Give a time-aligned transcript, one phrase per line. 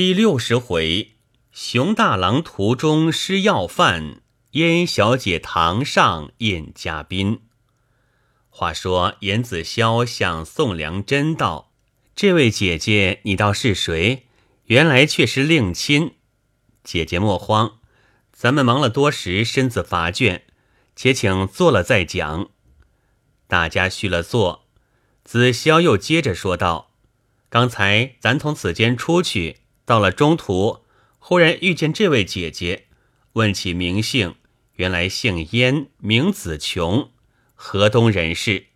[0.00, 1.12] 第六十回，
[1.52, 4.22] 熊大郎途中失要饭，
[4.52, 7.42] 燕小姐堂上宴嘉宾。
[8.48, 11.74] 话说严子潇向宋良真道
[12.16, 14.26] ：“这位姐姐，你道是谁？
[14.68, 16.14] 原来却是令亲。
[16.82, 17.80] 姐姐莫慌，
[18.32, 20.40] 咱们忙了多时，身子乏倦，
[20.96, 22.48] 且请坐了再讲。”
[23.46, 24.66] 大家续了座，
[25.24, 26.92] 子潇又接着说道
[27.50, 29.58] ：“刚才咱从此间出去。”
[29.90, 30.84] 到了中途，
[31.18, 32.86] 忽然遇见这位姐姐，
[33.32, 34.36] 问起名姓，
[34.74, 37.10] 原来姓燕，名子琼，
[37.56, 38.66] 河东人士。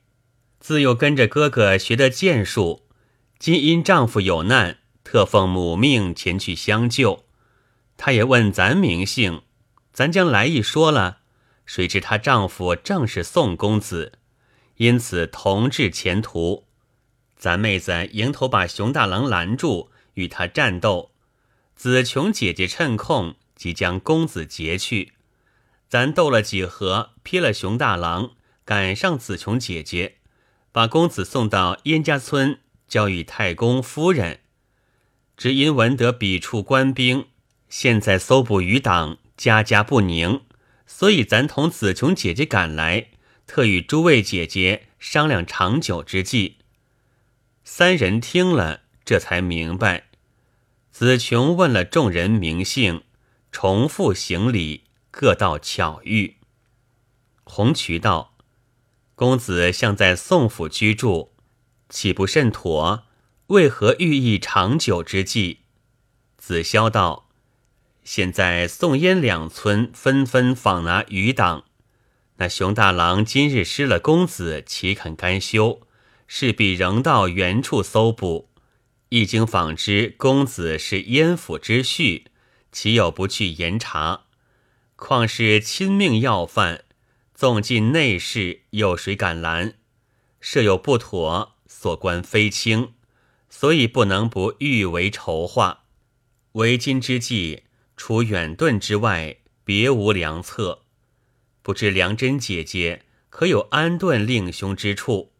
[0.59, 2.89] 自幼跟着哥哥学的剑术，
[3.39, 7.25] 今因丈夫有难，特奉母命前去相救。
[7.97, 9.43] 她也问咱名姓，
[9.93, 11.19] 咱将来意说了，
[11.65, 14.15] 谁知她丈夫正是宋公子，
[14.79, 16.67] 因此同至前途。
[17.37, 19.93] 咱妹子迎头把熊大郎拦住。
[20.15, 21.13] 与他战斗，
[21.77, 25.13] 子琼姐姐趁空即将公子劫去。
[25.89, 28.33] 咱斗了几合，劈了熊大郎，
[28.65, 30.17] 赶上子琼姐姐，
[30.73, 34.41] 把公子送到燕家村，交与太公夫人。
[35.37, 37.27] 只因闻得彼处官兵
[37.69, 40.43] 现在搜捕余党，家家不宁，
[40.87, 43.09] 所以咱同子琼姐姐赶来，
[43.47, 46.59] 特与诸位姐姐商量长久之计。
[47.65, 48.84] 三人听了。
[49.05, 50.05] 这才明白，
[50.91, 53.03] 子琼问了众人名姓，
[53.53, 56.37] 重复行礼，各道巧遇。
[57.45, 58.35] 红渠道
[59.15, 61.35] ：“公子像在宋府居住，
[61.91, 63.05] 岂不甚妥？
[63.49, 65.61] 为何寓意长久之计？”
[66.39, 67.29] 子潇道
[68.03, 71.65] ：“现在宋燕两村纷纷访拿余党，
[72.37, 75.83] 那熊大郎今日失了公子，岂肯甘休？
[76.27, 78.49] 势必仍到原处搜捕。”
[79.11, 82.25] 一经访知公子是燕府之婿，
[82.73, 84.25] 岂有不去严查？
[84.97, 86.85] 况是亲命要犯，
[87.35, 89.75] 纵进内室，有谁敢拦？
[90.41, 92.95] 设有不妥，所关非轻，
[93.49, 95.85] 所以不能不预为筹划。
[96.53, 97.65] 为今之计，
[97.97, 100.83] 除远遁之外，别无良策。
[101.63, 105.33] 不知良真姐姐可有安顿令兄之处？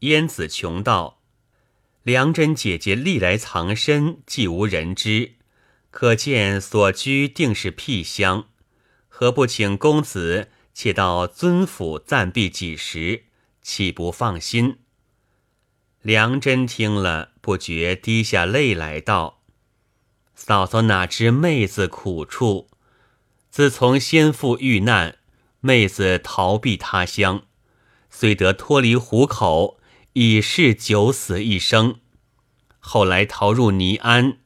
[0.00, 1.19] 燕子穷道。
[2.10, 5.34] 梁真姐姐历来藏身，既无人知，
[5.92, 8.48] 可见所居定是僻乡。
[9.08, 13.26] 何不请公子且到尊府暂避几时？
[13.62, 14.78] 岂不放心？
[16.02, 19.42] 梁真听了，不觉滴下泪来，道
[20.34, 22.70] ：“嫂嫂哪知妹子苦处？
[23.52, 25.18] 自从先父遇难，
[25.60, 27.44] 妹子逃避他乡，
[28.10, 29.76] 虽得脱离虎口。”
[30.14, 32.00] 已是九死一生，
[32.80, 34.38] 后来逃入尼安，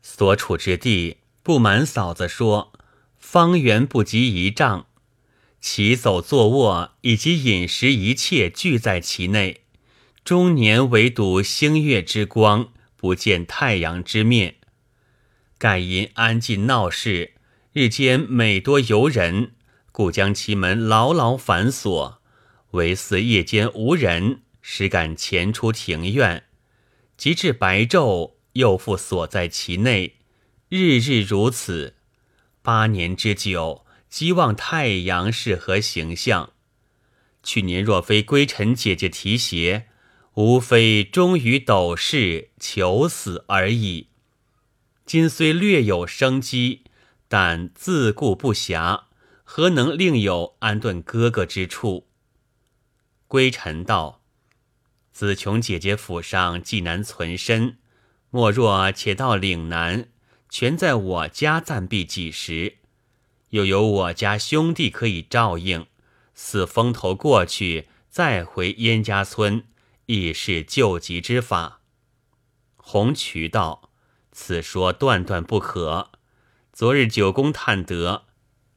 [0.00, 2.72] 所处之地不瞒嫂子说，
[3.18, 4.86] 方圆不及一丈，
[5.60, 9.64] 起走坐卧以及饮食一切俱在其内，
[10.24, 14.56] 终年唯睹星月之光，不见太阳之面。
[15.58, 17.34] 盖因安静闹市，
[17.74, 19.52] 日间每多游人，
[19.92, 22.22] 故将其门牢牢反锁，
[22.70, 24.40] 唯似夜间无人。
[24.68, 26.42] 实敢潜出庭院，
[27.16, 30.16] 及至白昼，又复锁在其内，
[30.68, 31.94] 日日如此，
[32.62, 36.52] 八年之久，希望太阳是何形象？
[37.44, 39.86] 去年若非归尘姐姐提携，
[40.34, 44.08] 无非终于斗士求死而已。
[45.06, 46.82] 今虽略有生机，
[47.28, 49.04] 但自顾不暇，
[49.44, 52.08] 何能另有安顿哥哥之处？
[53.28, 54.15] 归尘道。
[55.16, 57.78] 子琼姐姐府上既难存身，
[58.28, 60.10] 莫若且到岭南，
[60.50, 62.76] 全在我家暂避几时，
[63.48, 65.86] 又有我家兄弟可以照应，
[66.34, 69.64] 似风头过去，再回燕家村，
[70.04, 71.80] 亦是救急之法。
[72.76, 73.88] 红渠道，
[74.32, 76.10] 此说断断不可。
[76.74, 78.24] 昨日九公探得，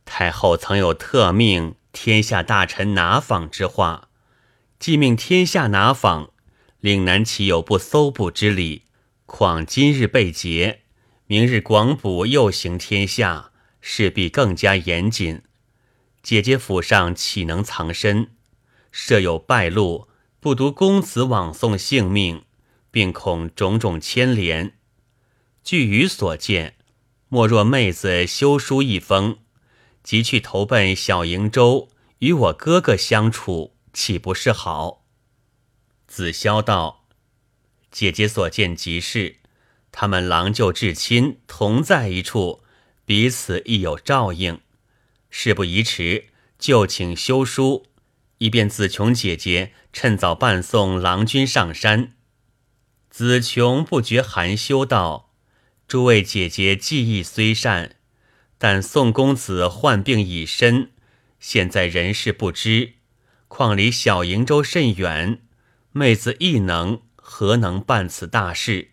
[0.06, 4.09] 太后曾有特命天下大臣拿访之话。
[4.80, 6.31] 既命天下拿访，
[6.80, 8.84] 岭南岂有不搜捕之理？
[9.26, 10.84] 况今日被劫，
[11.28, 15.42] 明日广捕又行天下，势必更加严谨。
[16.24, 18.31] 姐姐府上岂能藏身？
[18.90, 20.08] 设有败露，
[20.40, 22.44] 不独公子枉送性命，
[22.90, 24.76] 并恐种种牵连。
[25.62, 26.76] 据余所见，
[27.28, 29.40] 莫若妹子修书一封，
[30.02, 31.90] 即去投奔小瀛州，
[32.20, 33.76] 与我哥哥相处。
[33.94, 35.06] 岂不是好？
[36.08, 37.08] 子潇道
[37.92, 39.38] ：“姐姐所见极是，
[39.92, 42.64] 他们郎舅至亲同在一处，
[43.06, 44.62] 彼此亦有照应。
[45.30, 47.88] 事不宜迟，就请休书，
[48.40, 52.14] 以便子琼姐姐趁早伴送郎君上山。
[53.10, 55.34] 子琼不觉含羞道
[55.88, 57.96] ：“诸位姐姐技艺虽善，
[58.58, 60.92] 但宋公子患病已深，
[61.40, 62.94] 现在人事不知，
[63.50, 65.42] 况离小瀛洲甚远，
[65.92, 68.92] 妹子亦能何能办此大事？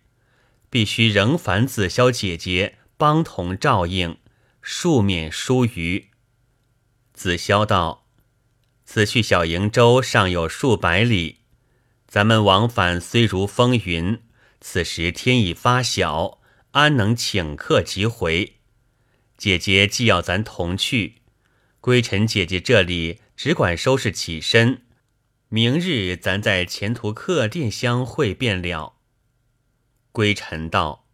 [0.69, 4.17] 必须仍烦子霄姐姐帮同照应，
[4.61, 6.08] 恕免疏虞。”
[7.14, 8.06] 子霄道
[8.85, 11.38] ：“此去小瀛洲尚有数百里。”
[12.09, 14.23] 咱们往返虽如风云，
[14.61, 18.55] 此时天已发晓，安能请客即回？
[19.37, 21.17] 姐姐既要咱同去，
[21.81, 24.83] 归尘姐姐这里只管收拾起身，
[25.49, 28.94] 明日咱在前途客店相会便了。
[30.11, 31.06] 归尘道：“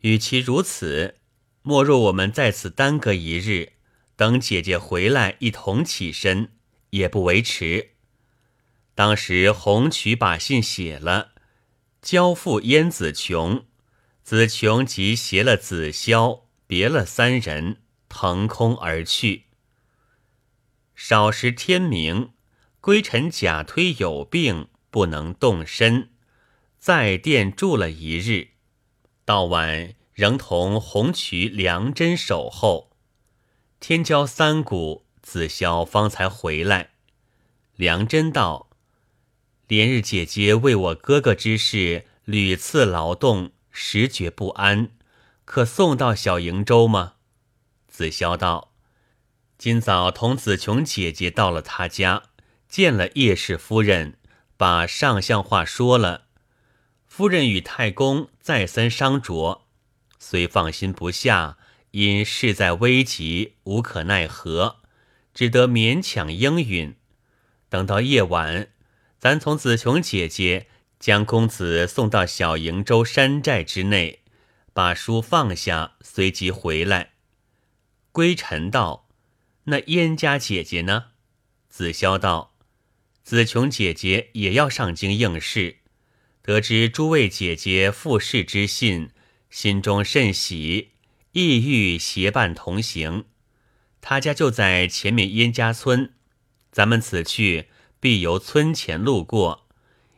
[0.00, 1.16] 与其如此，
[1.62, 3.72] 莫若我们在此耽搁一日，
[4.14, 6.50] 等姐姐回来一同起身，
[6.90, 7.92] 也不为迟。”
[8.94, 11.32] 当时红渠把信写了，
[12.02, 13.64] 交付燕子琼，
[14.22, 17.78] 子琼即携了子潇，别了三人，
[18.10, 19.44] 腾空而去。
[20.94, 22.32] 少时天明，
[22.80, 26.10] 归尘假推有病，不能动身，
[26.78, 28.50] 在殿住了一日。
[29.24, 32.90] 到晚仍同红渠、梁真守候。
[33.80, 36.90] 天交三鼓，子霄方才回来。
[37.76, 38.68] 梁真道。
[39.68, 44.90] 连日姐姐为我哥哥之事屡次劳动，实觉不安，
[45.46, 47.14] 可送到小瀛洲吗？
[47.88, 48.71] 子霄道
[49.62, 52.24] ：“今早同子琼姐姐到了他家，
[52.68, 54.18] 见了叶氏夫人，
[54.56, 56.24] 把上相话说了。
[57.06, 59.60] 夫人与太公再三商酌，
[60.18, 61.58] 虽放心不下，
[61.92, 64.78] 因事在危急，无可奈何，
[65.32, 66.96] 只得勉强应允。
[67.68, 68.70] 等到夜晚。”
[69.20, 70.66] 咱从子琼姐姐
[70.98, 74.24] 将公子送到小瀛洲山寨之内，
[74.72, 77.12] 把书放下，随即回来。
[78.10, 79.06] 归尘道
[79.64, 81.06] ：“那燕家姐姐呢？”
[81.68, 82.54] 子霄道
[83.24, 85.78] ：“子琼姐姐也要上京应试，
[86.42, 89.10] 得知诸位姐姐复试之信，
[89.50, 90.92] 心中甚喜，
[91.32, 93.24] 意欲携伴同行。
[94.00, 96.12] 他家就在前面燕家村，
[96.70, 97.68] 咱们此去。”
[98.02, 99.68] 必由村前路过，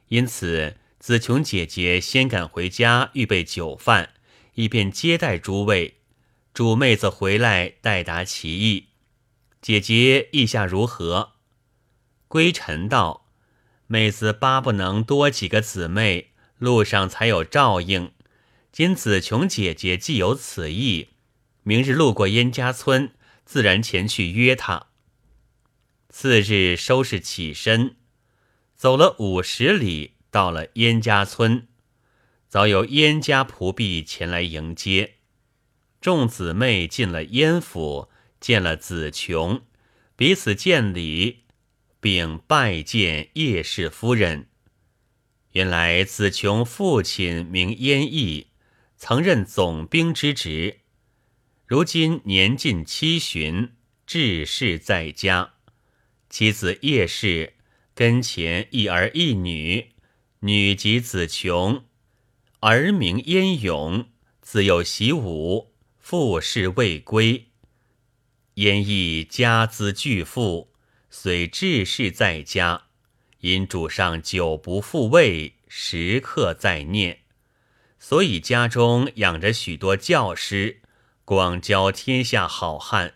[0.09, 4.15] 因此子琼姐姐先赶回家预备酒饭，
[4.55, 5.99] 以便接待诸位。
[6.55, 8.87] 主妹子回来代答其意。
[9.65, 11.37] 姐姐意下如何？
[12.29, 13.31] 归尘道
[13.89, 18.13] ：“妹子巴不能多几个姊妹，路上才有照应。
[18.71, 21.09] 今子琼姐姐既有此意，
[21.63, 23.15] 明日路过燕家村，
[23.47, 24.89] 自然前去约她。”
[26.13, 27.97] 次日收拾起身，
[28.77, 31.69] 走了五十里，到了燕家村，
[32.51, 35.15] 早有燕家仆婢前来迎接。
[36.03, 38.11] 众姊妹进了燕府，
[38.45, 39.63] 见了子琼，
[40.17, 41.45] 彼此见礼，
[41.99, 44.49] 并拜见叶氏夫人。
[45.53, 48.49] 原来子琼父亲名燕毅，
[48.99, 50.81] 曾任总兵之职，
[51.65, 53.73] 如今年近七旬，
[54.07, 55.55] 志士在家。
[56.29, 57.55] 妻子叶氏
[57.95, 59.93] 跟前一儿一女，
[60.41, 61.87] 女即子琼，
[62.61, 64.07] 儿名燕勇，
[64.43, 67.47] 自幼习武，父事未归。
[68.55, 70.73] 燕亦家资巨富，
[71.11, 72.85] 虽志士在家，
[73.41, 77.19] 因主上久不复位，时刻在念，
[77.99, 80.83] 所以家中养着许多教师，
[81.25, 83.15] 广教天下好汉，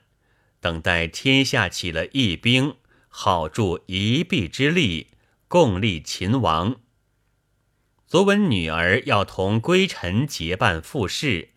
[0.61, 2.76] 等待天下起了义兵。
[3.11, 5.09] 好助一臂之力，
[5.49, 6.80] 共立秦王。
[8.07, 11.50] 昨闻女儿要同归尘结伴赴试，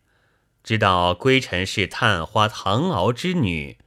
[0.63, 3.77] 知道归尘是探花唐敖之女，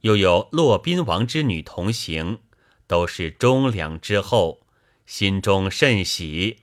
[0.00, 2.38] 又有骆宾王之女同行，
[2.86, 4.60] 都是忠良之后，
[5.06, 6.58] 心中甚喜，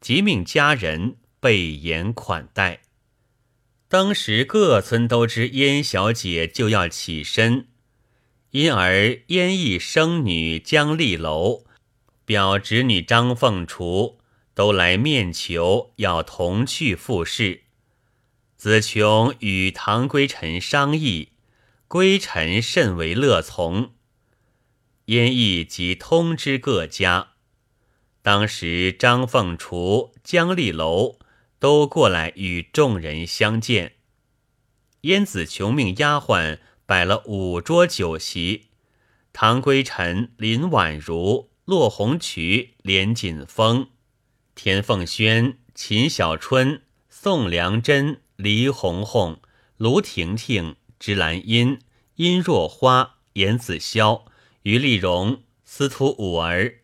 [0.00, 2.80] 即命家人备筵款待。
[3.88, 7.66] 当时各村都知燕小姐就要起身。
[8.52, 11.64] 因而燕毅生女姜丽楼，
[12.24, 14.18] 表侄女张凤雏
[14.54, 17.62] 都来面求，要同去赴试。
[18.60, 21.30] 子琼与唐归尘商议，
[21.88, 23.94] 归尘甚为乐从。
[25.06, 27.28] 燕毅即通知各家。
[28.20, 31.18] 当时张凤雏、姜丽楼
[31.58, 33.94] 都过来与众人相见。
[35.00, 38.66] 燕子琼命丫鬟摆了五桌酒席，
[39.32, 43.88] 唐归尘、林婉如、骆红渠、连锦峰、
[44.54, 49.38] 田凤轩、秦小春、宋良珍、黎红红、
[49.76, 51.78] 卢婷婷、芝兰英、
[52.14, 54.22] 殷若花、严子潇、
[54.62, 56.76] 于丽蓉、司徒五儿、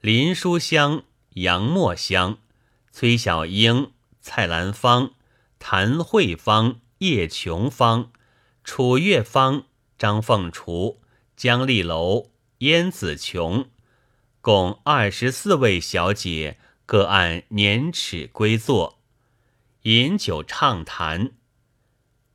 [0.00, 1.04] 林书香、
[1.34, 2.38] 杨墨香、
[2.90, 3.92] 崔小英、
[4.22, 5.12] 蔡兰芳、
[5.58, 8.10] 谭慧芳、叶琼芳、
[8.64, 9.64] 楚月芳、
[9.98, 10.98] 张凤雏、
[11.36, 13.66] 江丽楼、燕子琼，
[14.40, 19.01] 共二十四位小姐，各按年尺归坐，
[19.82, 21.32] 饮酒畅谈。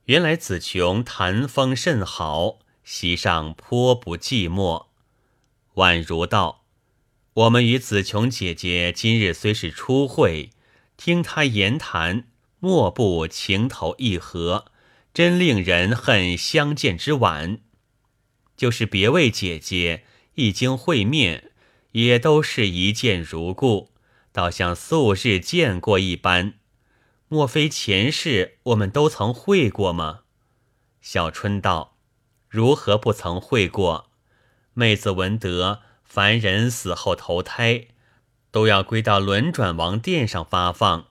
[0.06, 4.88] 原来子琼谈风甚好，席上颇不寂寞。
[5.76, 6.66] 宛如道
[7.34, 10.50] ：“我们与子琼姐姐今日虽是初会，
[10.98, 12.28] 听她言谈，
[12.60, 14.66] 莫不情投意合，
[15.14, 17.60] 真令人恨相见之晚。
[18.58, 21.52] 就是别位姐姐一经会面，
[21.94, 23.92] 也都是一见如故，
[24.34, 26.56] 倒像素日见过一般。
[27.30, 30.22] 莫非前世我们都曾会过吗？”
[31.02, 31.98] 小春道
[32.50, 34.10] ：“如何不曾会过？”
[34.74, 37.88] 妹子闻得，凡人死后投胎，
[38.52, 41.08] 都要归到轮转王殿上发放。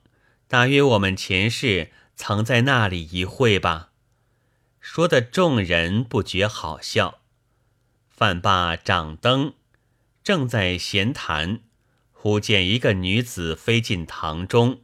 [0.49, 3.91] 大约我们前世曾在那里一会吧。
[4.81, 7.19] 说的众人不觉好笑。
[8.09, 9.55] 饭霸掌灯，
[10.23, 11.61] 正在闲谈，
[12.13, 14.83] 忽见一个女子飞进堂中，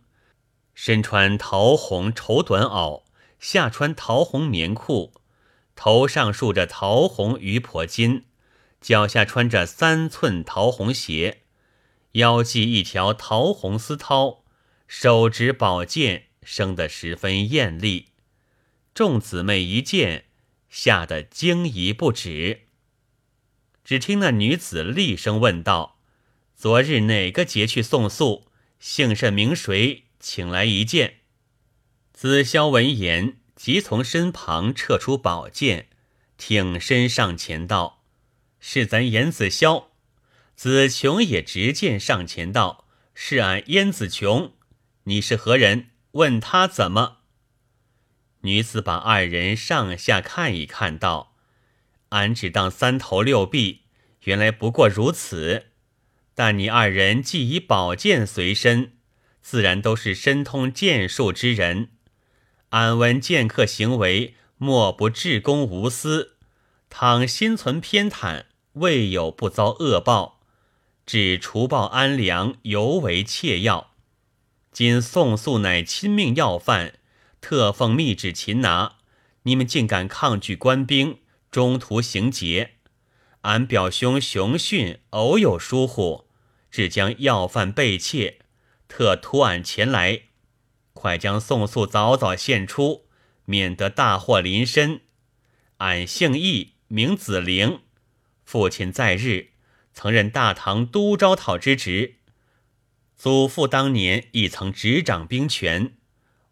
[0.75, 3.03] 身穿桃红绸短袄，
[3.39, 5.13] 下穿桃红棉裤，
[5.77, 8.23] 头上束着桃红鱼婆巾。
[8.81, 11.43] 脚下穿着三寸桃红鞋，
[12.13, 14.39] 腰系一条桃红丝绦，
[14.89, 18.09] 手执宝剑，生得十分艳丽。
[18.93, 20.25] 众姊妹一见，
[20.69, 22.63] 吓得惊疑不止。
[23.85, 26.01] 只听那女子厉声问道
[26.57, 28.49] ：“昨日哪个节去送宿？
[28.81, 30.07] 姓甚名谁？
[30.23, 31.17] 请来一见。”
[32.15, 35.89] 子潇闻言，即从身旁撤出宝剑，
[36.39, 38.05] 挺身上前道。
[38.61, 39.87] 是咱严子潇，
[40.55, 44.55] 子琼也执剑上前道：“是俺燕子琼，
[45.05, 45.91] 你是何人？
[46.13, 47.19] 问他怎么？”
[48.43, 51.35] 女子把二人上下看一看，道
[52.11, 53.83] ：“俺只当三头六臂，
[54.25, 55.67] 原来不过如此。
[56.35, 58.99] 但你二人既以宝剑随身，
[59.43, 61.91] 自然都是深通剑术之人。
[62.71, 66.37] 俺闻剑客行为，莫不至公无私，
[66.89, 68.45] 倘心存偏袒。”
[68.77, 70.41] 未有不遭恶报，
[71.05, 73.93] 只除暴安良尤为切要。
[74.73, 76.95] 今宋肃乃亲命要犯，
[77.43, 78.95] 特奉密旨擒拿，
[79.43, 81.19] 你们竟敢抗拒官兵，
[81.51, 82.77] 中途行劫！
[83.43, 86.25] 俺表兄熊训偶有疏忽，
[86.71, 88.39] 只将要犯被窃，
[88.95, 90.25] 特托俺前来，
[90.93, 93.07] 快将宋素早早献出，
[93.47, 95.01] 免得大祸临身。
[95.79, 97.81] 俺姓易，名子陵。
[98.45, 99.53] 父亲在日，
[99.95, 102.17] 曾任大唐都招讨之职。
[103.17, 105.95] 祖父当年亦曾执掌兵权。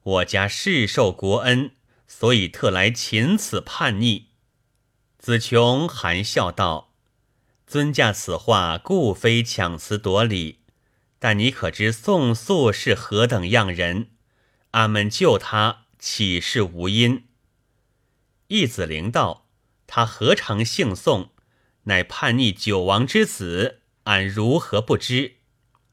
[0.03, 1.73] 我家世受国恩，
[2.09, 4.29] 所以特来擒此叛逆。
[5.19, 6.95] 子琼含笑道
[7.69, 10.60] ：“尊驾此话，固非强词夺理。
[11.21, 14.09] 但你可知宋素是何等样人？
[14.73, 17.29] 俺们救他，岂是无因？”
[18.49, 19.47] 义子陵道
[19.87, 21.31] ：“他何尝姓宋？”
[21.85, 25.37] 乃叛逆九王之子，俺如何不知？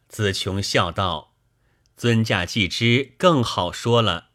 [0.10, 1.36] 子琼笑道
[1.96, 4.30] ：“尊驾既知，更好说了。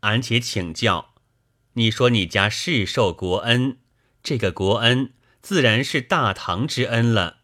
[0.00, 1.14] 俺且请教，
[1.74, 3.78] 你说你家世受国恩，
[4.22, 5.12] 这个国恩
[5.42, 7.40] 自然是大唐之恩了。”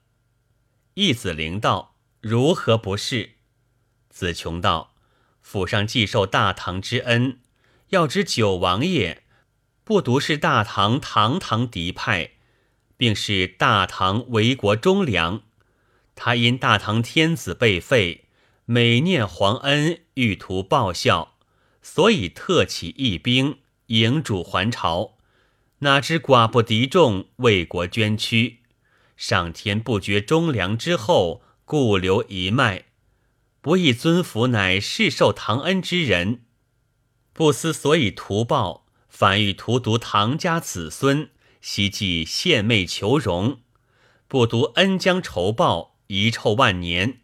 [0.94, 1.91] 义子陵道
[2.22, 3.32] ：“如何不是？”
[4.08, 4.94] 子琼道
[5.42, 7.40] ：“府上既受大唐之恩，
[7.90, 9.24] 要知九王爷
[9.84, 12.30] 不独是大唐堂堂嫡派。”
[12.94, 15.42] 并是大唐为国忠良，
[16.14, 18.26] 他因大唐天子被废，
[18.64, 21.34] 每念皇恩，欲图报效，
[21.82, 25.16] 所以特起义兵迎主还朝。
[25.80, 28.60] 哪知寡不敌众，为国捐躯。
[29.16, 32.86] 上天不绝忠良之后，故留一脉。
[33.60, 36.42] 不义尊府乃世受唐恩之人，
[37.32, 41.30] 不思所以图报，反欲荼毒唐家子孙。
[41.60, 43.60] 希冀献媚求荣，
[44.26, 47.20] 不独恩将仇报，遗臭万年。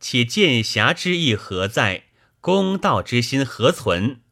[0.00, 2.04] 且剑侠之意何在？
[2.40, 4.22] 公道之心何存？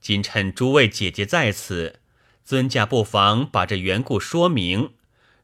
[0.00, 2.00] 今趁诸位姐姐在此，
[2.42, 4.94] 尊驾不妨把这缘故说明。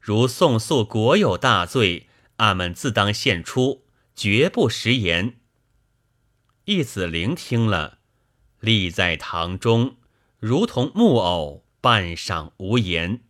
[0.01, 2.09] 如宋肃国有大罪，
[2.41, 3.85] 俺们自当献出，
[4.17, 5.41] 绝不食言。
[6.65, 7.99] 义子聆听了，
[8.61, 9.97] 立在堂中，
[10.39, 13.21] 如同木偶，半晌无言。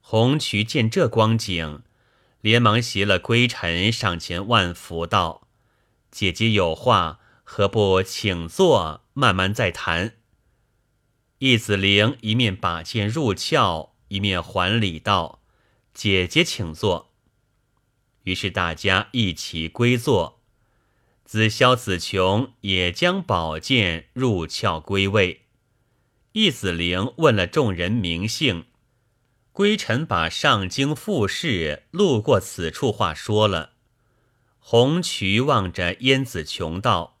[0.00, 1.82] 红渠见这光景，
[2.40, 5.48] 连忙携了归尘上前万福道
[6.12, 10.14] ：“姐姐有话，何不请坐，慢慢再谈？”
[11.38, 15.42] 义子灵一面把剑入鞘，一面还礼道。
[15.92, 17.07] 姐姐请坐。
[18.28, 20.42] 于是大家一起归坐。
[21.24, 25.46] 子萧、子琼也将宝剑入鞘归位。
[26.32, 28.66] 义子陵问了众人名姓，
[29.50, 33.70] 归臣把上京复试路过此处话说了。
[34.58, 37.18] 红渠望着燕子琼道：“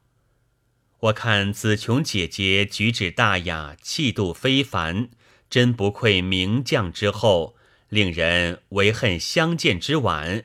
[1.08, 5.08] 我看子琼姐姐举止大雅，气度非凡，
[5.48, 7.54] 真不愧名将之后。”
[7.88, 10.44] 令人唯恨相见之晚，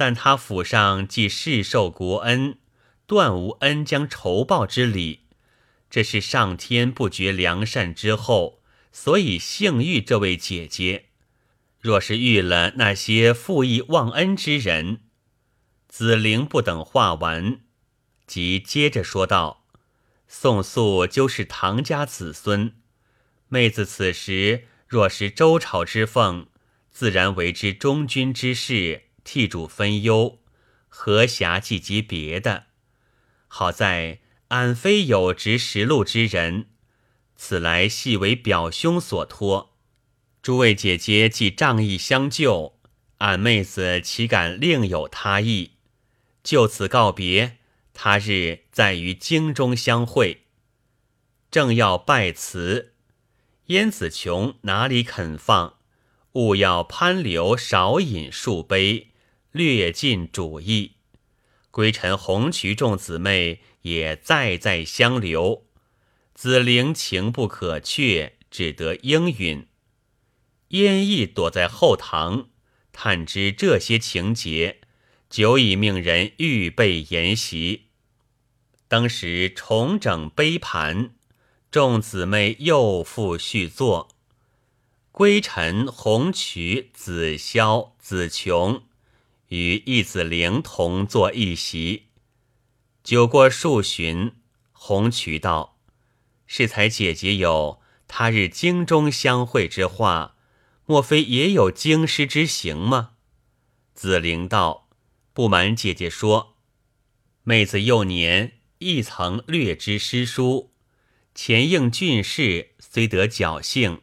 [0.00, 2.56] 但他府上既世受国恩，
[3.06, 5.26] 断无恩将仇报之理。
[5.90, 11.08] 这是上天不绝良善之后，所以幸遇这位姐姐。
[11.80, 15.02] 若是遇了那些负义忘恩之人，
[15.86, 17.60] 子陵不等话完，
[18.26, 19.66] 即接着说道
[20.26, 22.72] ：“宋素就是唐家子孙，
[23.48, 26.46] 妹子此时若是周朝之凤。”
[26.90, 30.40] 自然为之忠君之事，替主分忧，
[30.88, 32.64] 何暇计及别的？
[33.46, 34.18] 好在
[34.48, 36.66] 俺非有执实录之人，
[37.36, 39.76] 此来系为表兄所托。
[40.42, 42.80] 诸位姐姐既仗义相救，
[43.18, 45.74] 俺妹子岂敢另有他意？
[46.42, 47.58] 就此告别，
[47.94, 50.46] 他日再于京中相会。
[51.52, 52.94] 正要拜辞，
[53.66, 55.76] 燕子琼哪里肯放？
[56.32, 59.09] 勿要攀留少饮数杯，
[59.52, 60.92] 略尽主意。
[61.70, 65.66] 归尘红渠众姊妹也再再相留。
[66.34, 69.66] 子陵情不可却，只得应允。
[70.68, 72.48] 燕翼躲在后堂，
[72.92, 74.80] 探知这些情节，
[75.28, 77.88] 久已命人预备筵席。
[78.88, 81.14] 当时重整杯盘，
[81.70, 84.08] 众姊妹又复续坐。
[85.12, 88.84] 归尘、红渠、子萧、子琼
[89.50, 92.08] 与义子灵同坐一席。
[93.04, 94.32] 酒过数巡，
[94.72, 95.78] 红渠道
[96.46, 100.36] ：“适才姐姐有他日京中相会之话，
[100.86, 103.12] 莫非也有京师之行吗？”
[103.94, 104.88] 子灵道
[105.32, 106.56] ：“不瞒姐姐说，
[107.42, 110.72] 妹子幼年亦曾略知诗书，
[111.34, 114.00] 前应俊士，虽得侥幸。”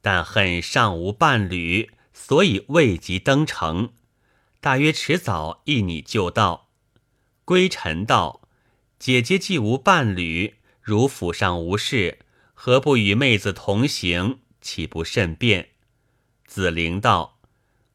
[0.00, 3.92] 但恨尚无伴侣，所以未及登城。
[4.60, 6.68] 大约迟早一你就到。
[7.44, 8.42] 归尘道
[8.98, 12.18] ：“姐姐既无伴侣，如府上无事，
[12.54, 14.40] 何不与妹子同行？
[14.60, 15.70] 岂不甚便？”
[16.46, 17.38] 子陵道：“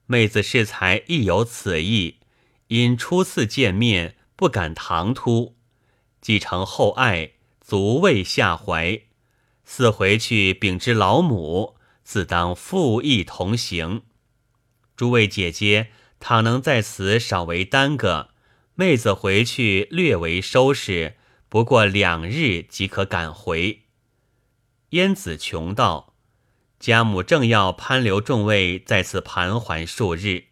[0.08, 2.20] 妹子适才亦有此意，
[2.68, 5.56] 因初次见面不敢唐突，
[6.22, 9.02] 既承厚爱，足未下怀。
[9.66, 14.02] 似回去禀知老母。”自当复义同行。
[14.98, 15.88] 诸位姐姐，
[16.24, 18.30] 倘能在此少为耽搁，
[18.76, 21.18] 妹子回去略为收拾，
[21.50, 23.82] 不过两日即可赶回。
[24.92, 26.14] 燕子琼道
[26.80, 30.46] ：“家母正要攀留众位在此盘桓数日，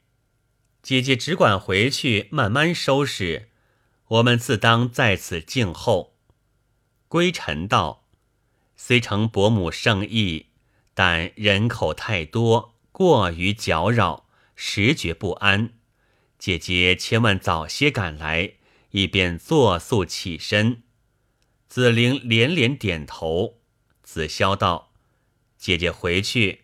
[0.84, 3.48] 姐姐只管回去慢慢收拾，
[4.10, 6.18] 我们自当在此静候。”
[7.08, 8.04] 归尘道
[8.76, 10.48] ：“虽承伯母圣意。”
[10.94, 14.21] 但人口太多，过于搅扰，
[14.64, 15.74] 实觉不安。
[16.38, 18.54] 姐姐千万早些赶来，
[18.92, 20.84] 以便作速起身。
[21.68, 23.58] 紫菱连连点头。
[24.04, 24.94] 子潇道
[25.58, 26.62] ：“姐姐回去，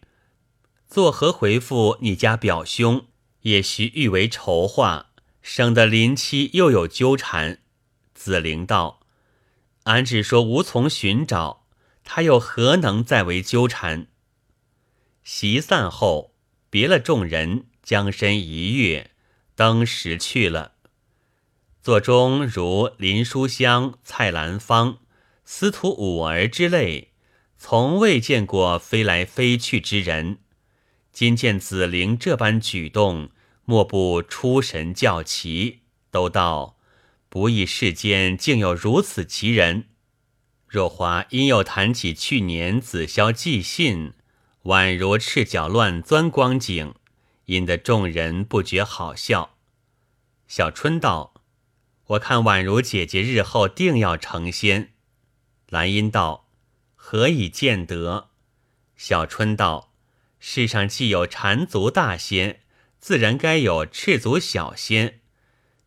[0.87, 3.07] 作何回复你家表兄？
[3.41, 7.63] 也须欲为筹划，省得临期又有纠缠。”
[8.13, 8.99] 紫菱道
[9.85, 11.65] ：“俺只说无从寻找，
[12.03, 14.07] 他又何能再为纠缠？”
[15.25, 16.35] 席散后，
[16.69, 19.11] 别了众人，将身一跃，
[19.55, 20.73] 登时去了。
[21.81, 24.97] 座中如林书香、蔡兰芳、
[25.45, 27.13] 司徒五儿之类，
[27.57, 30.39] 从未见过飞来飞去之人。
[31.13, 33.29] 今见子陵这般举动，
[33.63, 36.75] 莫不出神叫奇，都道
[37.29, 39.85] 不意世间竟有如此奇人。
[40.67, 44.11] 若华因又谈起去年子霄寄信，
[44.63, 46.93] 宛如赤脚乱钻光景，
[47.47, 49.57] 引得众人不觉好笑。
[50.47, 51.33] 小春道
[52.07, 54.93] ：“我看宛如姐姐日后定要成仙。”
[55.67, 56.47] 兰因道
[56.95, 58.29] ：“何以见得？”
[58.95, 59.91] 小春道
[60.39, 62.61] ：“世上既有缠足大仙，
[62.99, 65.19] 自然该有赤足小仙，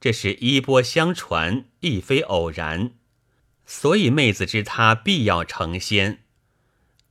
[0.01, 2.93] 这是衣钵相传，亦非偶然。”
[3.67, 6.25] 所以妹子知他必要成仙，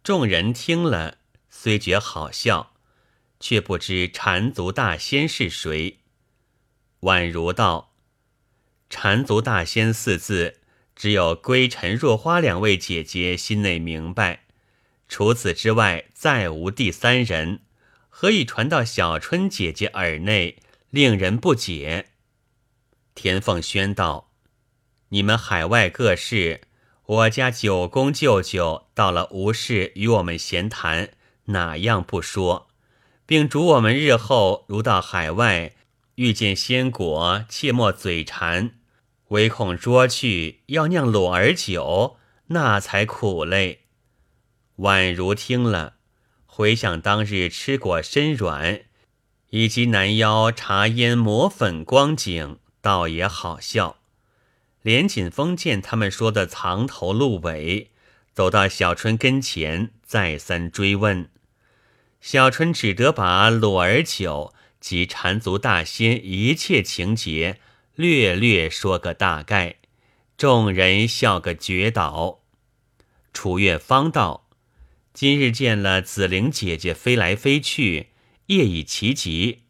[0.03, 2.68] 众人听了虽觉好笑，
[3.39, 5.99] 却不知缠足大仙是谁。
[7.01, 7.93] 宛如道
[8.89, 10.59] ：“缠足大仙四字，
[10.95, 14.45] 只有归尘、若花两位姐姐心内明白，
[15.07, 17.61] 除此之外，再无第三人。
[18.09, 20.57] 何以传到小春姐姐耳内，
[20.89, 22.07] 令人不解？”
[23.15, 24.31] 田凤轩道。
[25.11, 26.61] 你们海外各事，
[27.05, 31.11] 我家九公舅舅到了无事与我们闲谈，
[31.45, 32.68] 哪样不说，
[33.29, 35.75] 并嘱我们日后如到海外
[36.15, 38.71] 遇见鲜果，切莫嘴馋，
[39.27, 43.81] 唯恐捉去要酿裸儿酒，那才苦嘞。
[44.77, 45.97] 宛如听了，
[46.47, 48.81] 回想当日吃果身软，
[49.51, 53.97] 以及南腰茶烟抹粉光景，倒也好笑。
[54.81, 57.91] 连锦峰见他们说的藏头露尾，
[58.33, 61.29] 走到小春跟前，再三追问。
[62.21, 67.59] 小春只得把裸儿酒及缠足大仙一切情节
[67.95, 69.75] 略略说个大概，
[70.37, 72.41] 众人笑个绝倒。
[73.33, 74.49] 楚月方道
[75.13, 78.09] ：“今日见了紫菱姐姐飞来飞去，
[78.47, 79.63] 夜已奇极，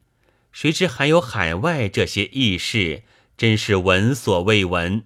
[0.51, 3.03] 谁知还有海外这些异事。”
[3.39, 5.05] 真是闻所未闻。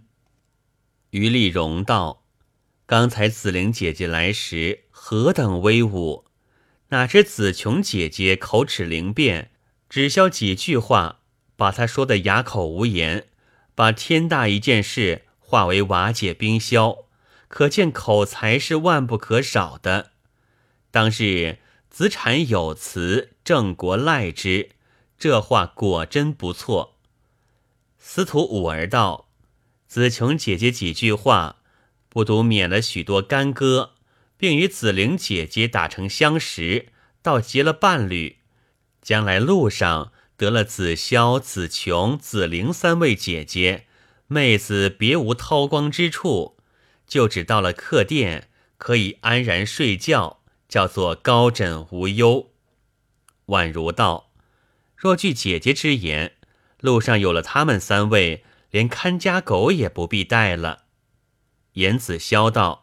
[1.11, 2.25] 于丽荣道
[2.87, 6.25] ：“刚才紫菱姐姐来时何等威武，
[6.93, 9.49] 哪知紫琼姐姐口齿灵便，
[9.89, 11.21] 只消几句话，
[11.55, 13.29] 把她说的哑口无言，
[13.73, 17.05] 把天大一件事化为瓦解冰消，
[17.47, 20.11] 可见口才是万不可少的。
[20.91, 21.57] 当日
[21.89, 24.69] 子产有词，郑国赖之，
[25.17, 26.99] 这话果真不错。”
[27.97, 29.29] 司徒五儿道
[29.89, 31.55] ：“子琼姐姐几句话，
[32.07, 33.92] 不独免了许多干戈，
[34.43, 36.87] 并与紫菱姐姐打成相识，
[37.21, 38.39] 倒结了伴侣。
[39.01, 43.85] 将来路上得了紫霄、紫琼、紫菱三位姐姐，
[44.27, 46.57] 妹子别无韬光之处，
[47.07, 52.51] 就只到了客店，可以安然睡觉，叫做高枕无忧。”
[53.47, 54.33] 宛如道
[54.97, 56.33] ：“若据姐姐之言。”
[56.83, 60.83] 路上有了他们三位，连看家狗也不必带了。
[61.75, 62.82] 严子潇道：“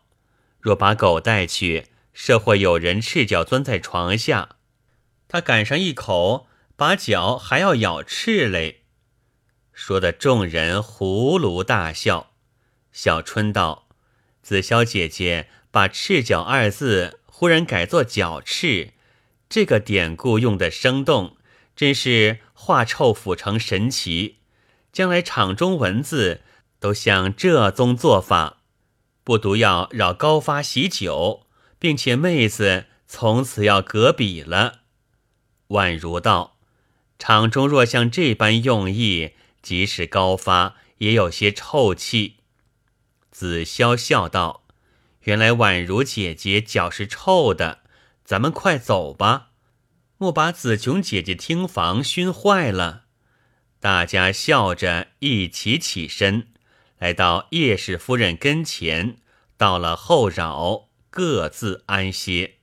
[0.60, 4.56] 若把狗带去，社会有人赤脚钻在床下，
[5.26, 6.46] 他赶上一口，
[6.76, 8.82] 把脚还要咬赤嘞。”
[9.72, 12.32] 说的众人胡芦大笑。
[12.92, 13.88] 小春道
[14.42, 18.92] ：“子潇姐姐把‘赤脚’二字忽然改作‘脚赤’，
[19.48, 21.36] 这个典故用的生动。”
[21.76, 24.40] 真是化臭腐成神奇，
[24.92, 26.42] 将来场中文字
[26.78, 28.59] 都像这宗做法，
[29.30, 31.46] 不独要扰高发喜酒，
[31.78, 34.80] 并且妹子从此要隔笔了。
[35.68, 36.56] 宛如道，
[37.16, 42.38] 场中若像这般用意，即使高发也有些臭气。
[43.30, 44.64] 子潇笑道
[45.22, 47.82] ：“原来宛如姐姐脚是臭的，
[48.24, 49.50] 咱们快走吧。”
[50.18, 53.04] 莫把紫琼姐姐厅房熏坏了。
[53.78, 56.48] 大家笑着一起起身，
[57.00, 59.16] 来到叶氏夫人跟前，
[59.56, 62.56] 到了后扰，各自安歇。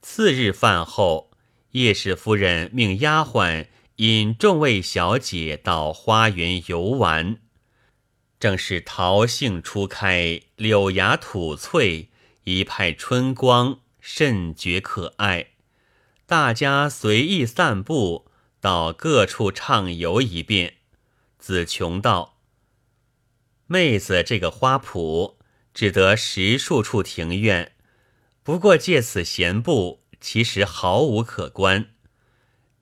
[0.00, 1.30] 次日饭后，
[1.72, 7.36] 叶氏夫人命丫鬟引众位小姐到花园游玩。
[8.40, 12.08] 正是桃杏初开，柳芽吐翠，
[12.44, 15.48] 一派春光，甚觉可爱。
[16.24, 20.76] 大家随意散步，到各处畅游一遍。
[21.38, 22.37] 子琼道
[23.70, 25.36] ：“妹子这个花圃，
[25.74, 27.72] 只得十数处庭院，
[28.42, 31.90] 不过借此闲步，其实毫无可观。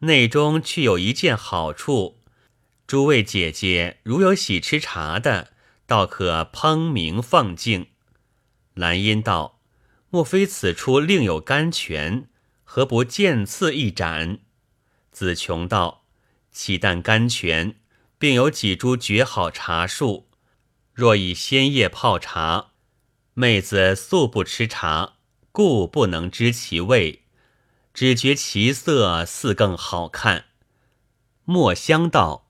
[0.01, 2.21] 内中却有一件好处，
[2.87, 5.53] 诸位姐姐如有喜吃茶的，
[5.89, 7.89] 倒可烹茗放静。”
[8.75, 9.59] 兰因道
[10.11, 12.29] ：“莫非此处另有甘泉？”
[12.63, 14.39] 何不见次一盏？
[15.11, 16.05] 子琼道
[16.53, 17.75] ：“岂但甘泉，
[18.19, 20.26] 并有几株绝好茶树。
[20.97, 22.69] 若以鲜叶泡茶，
[23.35, 25.17] 妹子素不吃茶，
[25.53, 27.25] 故不能知其味，
[27.93, 30.47] 只觉其色似更好看。
[31.45, 32.49] 墨香道：“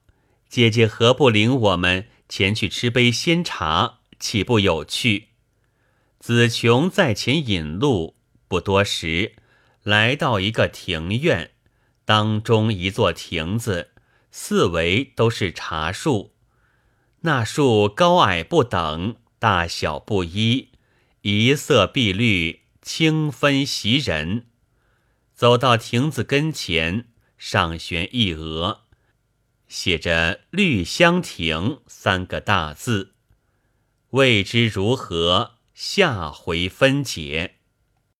[0.48, 5.30] 姐姐何不领我们前去吃杯鲜茶，岂不有趣？”
[6.20, 8.14] 子琼在前引路，
[8.46, 9.34] 不多时，
[9.82, 11.50] 来到一个庭院，
[12.04, 13.90] 当中一座亭子，
[14.30, 16.35] 四围都是茶树。
[17.20, 20.68] 那树高矮不等，大小不一，
[21.22, 24.46] 一色碧绿，清芬袭人。
[25.34, 28.82] 走到亭子跟前，上悬一额，
[29.68, 33.14] 写着“绿香亭”三个大字，
[34.10, 35.56] 未知如何。
[35.74, 37.55] 下回分解。